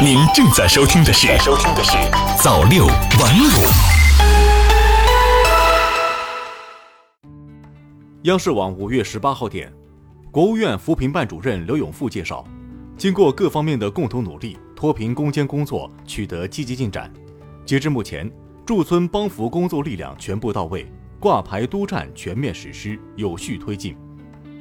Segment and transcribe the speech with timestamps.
[0.00, 1.96] 您正在收听的是《收听的是
[2.40, 3.48] 早六晚五》。
[8.22, 9.72] 央视网五月十八号电，
[10.30, 12.46] 国务院扶贫办主任刘永富介绍，
[12.96, 17.12] 经过各方面的共同努力，脱贫攻坚工作取得积极进展。
[17.66, 18.30] 截至目前，
[18.64, 20.86] 驻村帮扶工作力量全部到位，
[21.18, 23.96] 挂牌督战全面实施，有序推进。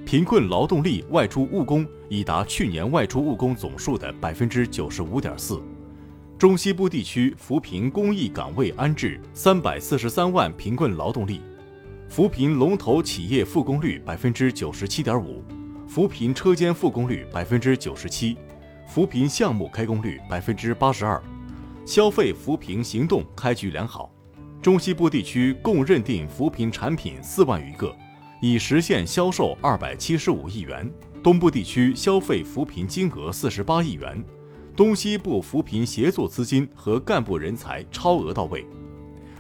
[0.08, 5.62] 贫困劳动力外出务工已达去年外出务工总数的百分之九十五点四。
[6.40, 11.42] 中西部地区扶贫公益岗位安置三百四十三万贫困劳动力，
[12.08, 15.44] 扶贫龙头企业复工率百分之九十七点五，
[15.86, 18.38] 扶贫车间复工率百分之九十七，
[18.88, 21.22] 扶贫项目开工率百分之八十二，
[21.86, 24.10] 消费扶贫行动开局良好。
[24.62, 27.94] 中西部地区共认定扶贫产品四万余个。
[28.40, 30.88] 已实现销售二百七十五亿元，
[31.24, 34.24] 东部地区消费扶贫金额四十八亿元，
[34.76, 38.64] 东西部扶贫协作资金和干部人才超额到位。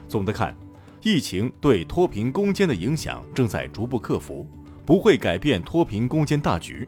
[0.07, 0.57] 总的看，
[1.03, 4.47] 疫情对脱贫攻坚的影响正在逐步克服，
[4.83, 6.87] 不会改变脱贫攻坚大局。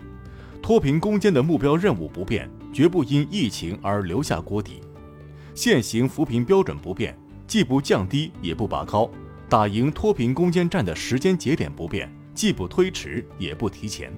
[0.64, 4.82] 脱贫攻坚的目标任务不变，绝不因疫情而留下锅底。
[5.54, 9.10] 现行扶贫标准不变，既不降低也不拔高。
[9.50, 14.14] 打赢脱贫攻坚战的时间节点不变，既不推迟也不提前。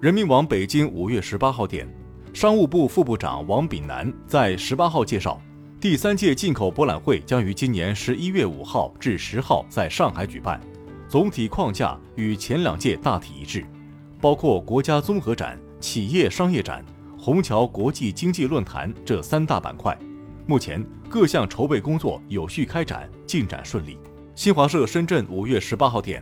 [0.00, 1.92] 人民网北京五月十八号电，
[2.32, 5.42] 商务部副部长王炳南在十八号介绍，
[5.80, 10.60] 第三届进口博览会将于今年十一月五号至十号在上海举办，
[11.08, 13.66] 总体框架与前两届大体一致，
[14.20, 16.84] 包括国家综合展、企业商业展、
[17.18, 19.98] 虹桥国际经济论坛这三大板块。
[20.46, 23.98] 目前各项筹备工作有序开展，进展顺利。
[24.34, 26.20] 新华社深圳五月十八号电，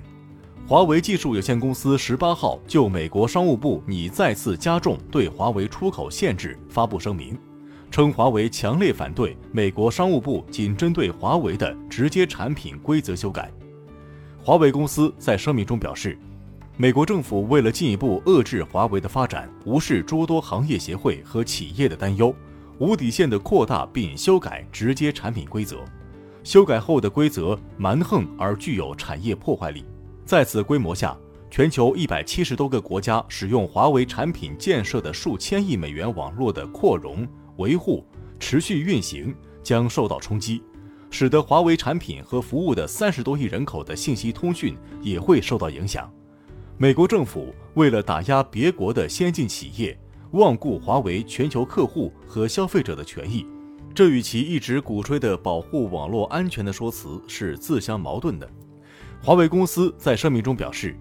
[0.69, 7.39] 华为技术有限公司十八号就美国商务部拟再次加重对华为出口限制发布声明，
[7.91, 13.51] 称华为强烈反对美国商务部仅针对华为的直接产品规则修改。
[14.45, 16.19] 华为公司在声明中表示，
[16.77, 22.35] 美国政府为了进一步遏制华为的发展，无视诸多行业协会和企业的担忧，
[22.79, 25.83] 无底线的扩大并修改直接产品规则。
[26.45, 29.85] 修改后的规则蛮横而具有产业破坏力，
[30.25, 31.17] 在此规模下，
[31.51, 37.27] 全球一百七十多个国家使用华为产品建设的数千亿美元网络的扩容、
[37.59, 38.05] 维护、
[38.41, 40.61] 持续运行将受到冲击，
[41.11, 46.13] 使得华为产品和服务的三十多亿人口的信息通讯也会受到影响。
[46.77, 49.97] 美国政府为了打压别国的先进企业，
[50.33, 53.47] 罔顾华为全球客户和消费者的权益。
[53.95, 58.49] 这与其一直鼓吹的保护网络安全的说辞是自相矛盾的。
[59.23, 60.97] 华为公司在声明中表示，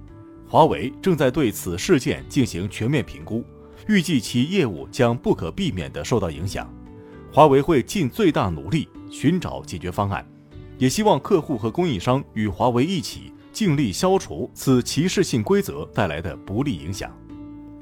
[0.46, 3.44] 华为正在对此事件进行全面评估，
[3.88, 6.72] 预计其业务将不可避免地受到影响。
[7.32, 10.26] 华为会尽最大努力寻找解决方案，
[10.78, 17.10] 也希望客户和供应商与华为一起尽力消除此歧视性规则带来的不利影响。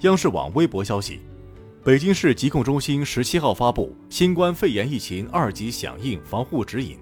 [0.01, 1.19] 央视网微博消息。
[1.81, 6.97] 北京市疾控中心十七号发布《新冠肺炎疫情二级响应防护指引》，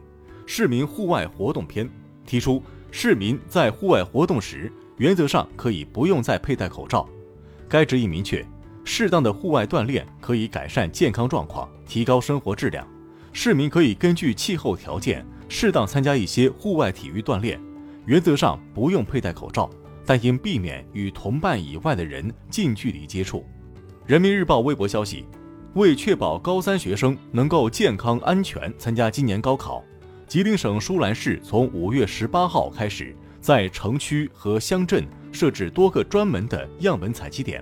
[0.46, 1.90] 市民户外活动篇
[2.28, 2.62] 提出，
[2.92, 7.10] 市民在户外活动时，原则上可以不用再佩戴口罩。
[7.68, 8.46] 该指引明确，
[8.84, 12.88] 适当的户外锻炼可以改善健康状况，提高生活质量。
[13.34, 17.60] 市民可以根据气候条件，适当参加一些户外体育锻炼，
[18.06, 19.68] 原则上不用佩戴口罩，
[20.06, 23.44] 但应避免与同伴以外的人近距离接触。
[24.08, 25.26] 人民日报微博消息，
[25.74, 29.84] 为确保高三学生能够健康安全参加今年高考，
[30.26, 37.62] 吉林省舒兰市从五月十八号开始，在城区和乡镇设置多个专门的样本采集点，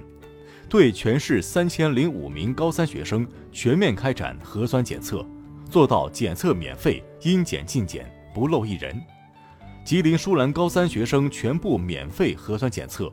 [0.69, 5.25] 对全市三千零五名高三学生全面开展核酸检测，
[5.67, 8.05] 做到检测免费、应检尽检，
[8.35, 8.95] 不漏一人。
[9.83, 13.11] 吉林舒兰高三学生全部免费核酸检测。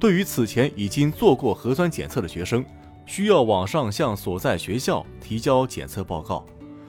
[0.00, 2.64] 对于此前已经做过核酸检测的学生，
[3.04, 6.46] 需要网上向所在学校提交检测报告，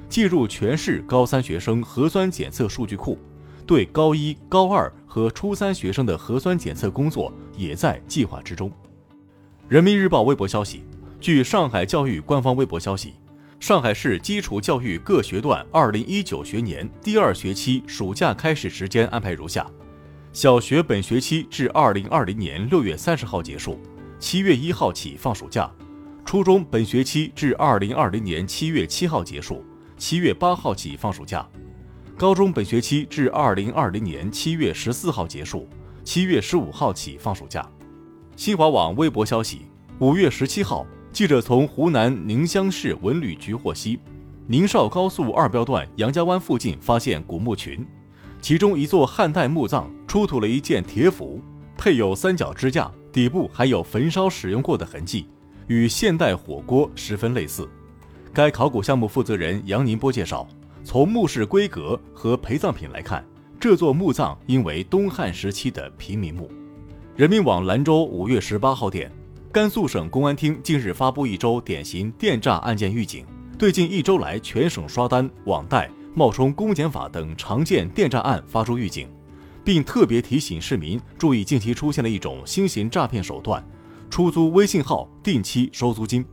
[0.07, 3.17] 进入全市高三学生核酸检测数据库。
[3.65, 8.71] 对高一、高二和初三学生的核酸检测工作也在计划之中。
[9.67, 10.83] 人民日报微博消息，
[11.19, 13.13] 据上海教育官方微博消息，
[13.59, 19.69] 上海市基础教育各学段2019学年第二学期暑假开始时间安排如下。
[20.31, 23.79] 小学本学期至二零二零年六月三十号结束，
[24.19, 25.67] 七月一号起放暑假；
[26.23, 29.65] 初中本学期至二零二零年七月七号结束，
[29.97, 31.43] 七月八号起放暑假；
[32.15, 35.67] 高中本学期至二零二零年七月十四号结束，
[36.03, 37.67] 七月十五号起放暑假。
[38.35, 39.63] 新华网微博消息：
[39.97, 43.99] 五月十七号，记者从湖南宁乡市文旅局获悉，
[44.45, 47.83] 宁绍高速二标段杨家湾附近发现古墓群，
[48.41, 51.41] 其中一座汉代墓葬出土了一件铁斧，
[51.77, 55.27] 配有三角支架，底部还有焚烧使用过的痕迹，
[55.67, 57.67] 与现代火锅十分类似。
[58.33, 60.47] 该考古项目负责人杨宁波介绍，
[60.83, 63.25] 从墓室规格和陪葬品来看，
[63.59, 66.49] 这座墓葬应为东汉时期的平民墓。
[67.15, 69.11] 人民网兰州五月十八号电。
[69.51, 73.25] 甘肃省公安厅近日发布一周典型电诈案件预警，
[73.57, 75.89] 对近一周来全省刷单、网贷、
[76.19, 79.07] 冒充公检法等常见电诈案发出预警，
[79.63, 83.65] 并特别提醒市民注意近期出现的一种新型诈骗手段——
[84.11, 86.25] 出租微信号定期收租金。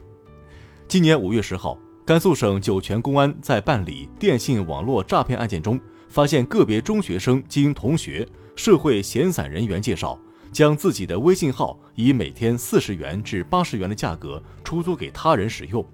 [0.89, 5.79] 今年五月十号，甘肃省酒泉公安在办理电信网络诈骗案件中，
[6.09, 10.19] 发现个别中学生经同学、社会闲散人员介绍。
[10.51, 15.85] 将自己的微信号以每天四十元至八十元的价格出租给他人使用。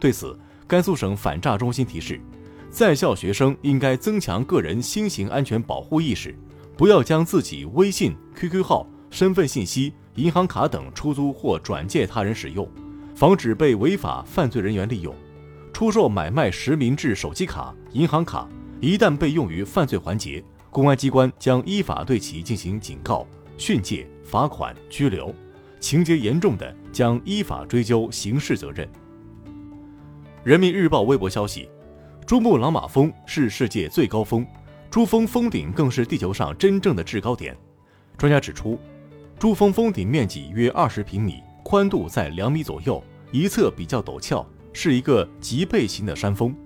[0.00, 2.20] 对此，甘肃省反诈中心提示，
[2.74, 6.34] 在校学生应该增强个人新型安全保护意识，
[6.76, 12.68] 不要将自己微信、QQ 号、身份信息、银行卡等出租或转借他人使用，
[13.14, 15.14] 防止被违法犯罪人员利用。
[15.72, 18.48] 出售买卖实名制手机卡、银行卡，
[18.80, 20.42] 一旦被用于犯罪环节，
[20.72, 23.24] 公安机关将依法对其进行警告。
[23.56, 25.32] 训诫、罚款、拘留，
[25.78, 28.88] 情节严重的将依法追究刑事责任。
[30.42, 31.68] 人民日报微博消息：
[32.26, 34.46] 珠穆朗玛峰是世界最高峰，
[34.90, 37.54] 珠峰峰顶更是地球上真正的制高点。
[38.16, 38.78] 专家指出，
[39.38, 46.56] 珠峰峰顶面积约二十平米，宽度在两米左右，一侧比较陡峭，是一个脊背型的山峰。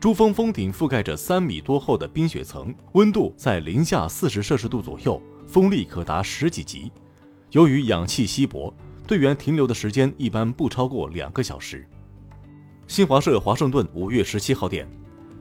[0.00, 5.20] 珠峰峰顶覆盖着三米多厚的冰雪层，温度在零下四十摄氏度左右。
[5.46, 6.90] 风力可达十几级，
[7.50, 8.72] 由于氧气稀薄，
[9.06, 11.86] 队员停留的时间一般不超过两个小时。
[12.88, 14.88] 新华社华盛顿五月十七号电，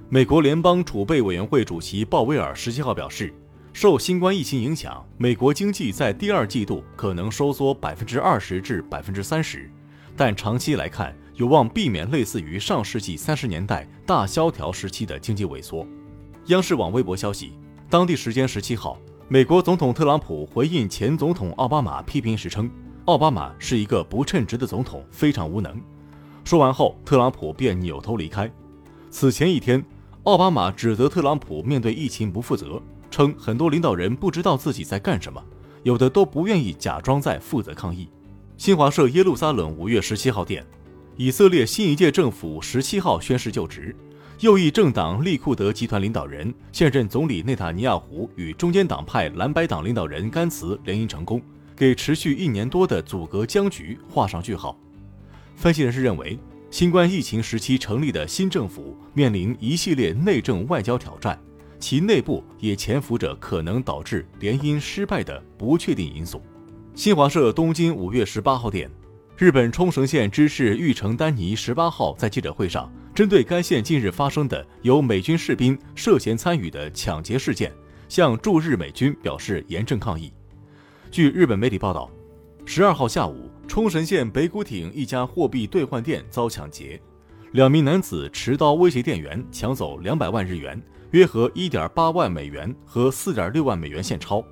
[0.09, 3.31] 美国联邦储备委员会主席鲍威尔十七号表示，
[3.71, 9.69] 受新冠疫情影响，美国经济在第二季度可能收缩百分之二十至百分之三十，
[10.18, 15.86] 但长期来看，有望避免类似于上世纪三十年代大萧条时期的经济萎缩。
[16.47, 17.53] 央视网微博消息，
[17.92, 18.97] 当地时间十七号。
[19.27, 22.69] 美国总统特朗普回应前总统奥巴马批评时称，
[23.06, 25.80] 奥巴马是一个不称职的总统，非常无能。
[26.45, 28.50] 说完后，特朗普便扭头离开。
[29.09, 29.83] 此前一天，
[30.24, 35.44] 奥巴马指责特朗普面对疫情不负责，称很多领导人不知道自己在干什么，
[35.81, 38.07] 有的都不愿意假装在负责抗疫。
[38.57, 40.63] 新华社耶路撒冷五月十七号电，
[41.18, 43.95] 以色列新一届政府十七号宣誓就职。
[44.42, 51.42] 右翼政党利库德集团领导人、现任总理内塔尼亚胡与中间党派蓝白党领导人甘茨联姻成功，
[51.75, 54.77] 给持续一年多的阻隔僵局画上句号。
[55.56, 56.38] 分析人士认为，
[56.69, 61.40] 新冠疫情时期成立的新政府面临一系列内政外交挑战，
[61.80, 66.42] 其内部也潜伏着可能导致联姻失败的不确定因素。
[66.94, 68.90] 新华社东京五月十八号电，
[69.38, 72.92] 日本冲绳县知事玉城丹尼十八号在记者会上。
[73.13, 77.72] 针对该县近日发生的由美军士兵涉嫌参与的抢劫事件，
[78.10, 80.34] 向驻日美军表示严正抗议。
[81.10, 82.12] 据日本媒体报道，
[82.66, 87.00] 十二号下午，冲绳县北谷町一家货币兑换店遭抢劫，
[87.52, 90.81] 两名男子持刀威胁店员，抢走两百万日元
[91.12, 94.44] （约合一点八万美元）和四点六万美元现钞。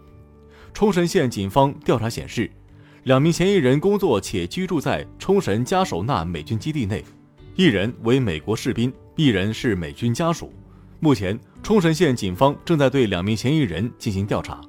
[0.74, 2.50] 冲绳县警方调查显示，
[3.03, 7.03] 两名嫌疑人工作且居住在冲绳加手纳美军基地内。
[7.55, 10.51] 一人为美国士兵，一人是美军家属。
[11.00, 14.60] 目前，冲绳县警方正在对两名嫌疑人进行调查。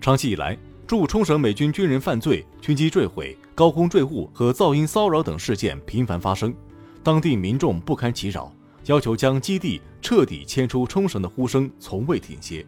[0.00, 0.56] 长期以来，
[0.94, 6.54] 驻冲绳美军军人犯罪、军机坠毁、高空坠物和噪音骚扰等事件频繁发生，
[7.02, 8.54] 当地民众不堪其扰，
[8.86, 12.64] 要求将基地彻底迁出冲绳的呼声从未停歇。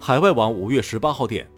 [0.00, 1.48] 海外网五月十八号电，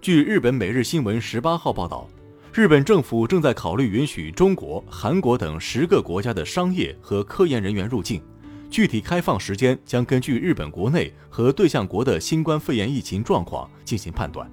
[0.00, 2.08] 据日本每日新闻十八号报道。
[2.52, 8.20] 日本政府正在考虑允许中国、韩国等十个国家的商业和科研人员入境，
[8.68, 14.50] 具体开放时间将根据日本国内和对象国的新冠肺炎疫情状况进行判断。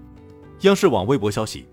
[0.64, 1.66] 央视网微博消息，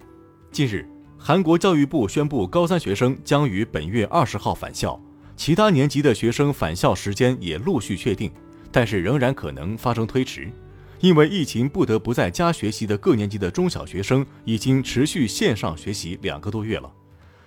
[0.50, 0.85] 近日，
[1.16, 5.00] 韩国教育部宣布，高三学生将于本月二十号返校，
[5.37, 8.32] 其他年级的学生返校时间也陆续确定，
[8.73, 10.50] 但是仍然可能发生推迟。
[10.99, 16.92] 因为疫情不得不在家学习的各年级的中小学生已经持续线上学习两个多月了，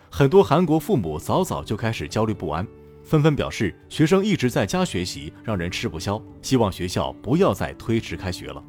[0.09, 2.65] 很多韩国父母早早就开始焦虑不安，
[3.03, 8.63] 纷纷表示学生一直在家学习让人吃不消，希望学校不要再推迟开学了。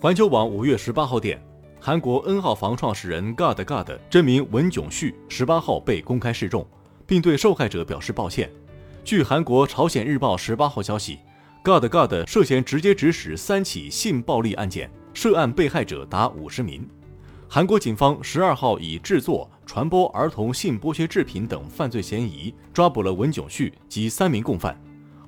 [0.00, 1.40] 环球网五月十八号电，
[1.82, 6.66] 韩国 N 号房创始人 God God 真名文炯旭十八号被公开示众，
[7.06, 8.50] 并对受害者表示抱歉。
[9.02, 11.20] 据韩国朝鲜日报十八号消息
[11.64, 16.86] ，God God 涉嫌直接指使三起性暴力案件，涉案被害者达五十名。
[17.48, 24.78] 韩国警方十二号以制作、传播儿童性剥削制品等犯罪嫌疑抓捕了文炯旭及三名共犯。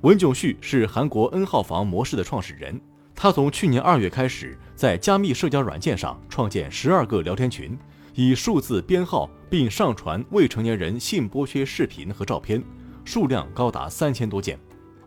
[0.02, 2.78] 文炯旭是韩国 N 号房模式的创始人，
[3.14, 7.78] 他从去年二月开始在加密社交软件上创建十二个聊天群，
[8.16, 12.60] 以数字编号并上传未成年人性剥削视频和照片。
[13.04, 14.58] 数量高达三千多件。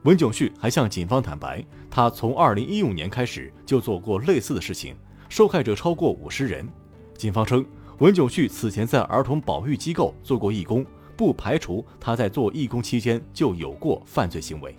[0.04, 4.96] 文炯旭还向警方坦白，他从二零一五年开始就做过类似的事情，
[5.28, 6.66] 受害者超过五十人。
[7.18, 7.66] 警方称，
[7.98, 10.86] 文炯旭此前在儿童保育机构做过义工，
[11.18, 14.74] 不排除他在做义工期间就有过犯罪行为。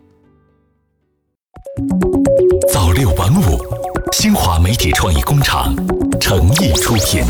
[2.72, 3.85] 早六晚五，
[4.18, 5.76] 新华媒体创意工厂
[6.18, 7.22] 诚意出品。